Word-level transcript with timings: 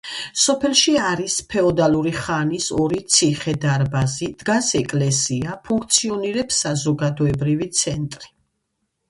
სოფელში 0.43 0.93
არის 1.09 1.33
ფეოდალური 1.51 2.13
ხანის 2.19 2.69
ორი 2.85 3.01
ციხე-დარბაზი, 3.17 4.31
დგას 4.41 4.71
ეკლესია, 4.81 5.55
ფუნქციონირებს 5.69 6.65
საზოგადოებრივი 6.67 7.71
ცენტრი. 7.85 8.35